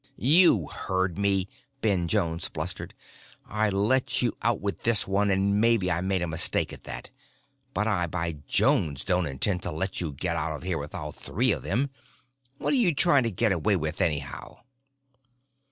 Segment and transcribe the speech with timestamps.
[0.17, 1.47] "You heard me!"
[1.81, 2.95] Ben Jones blustered.
[3.47, 7.11] "I let you out with this one, and maybe I made a mistake at that.
[7.75, 11.11] But I by Jones don't intend to let you get out of here with all
[11.11, 11.91] three of them.
[12.57, 14.63] What are you trying to get away with anyhow?"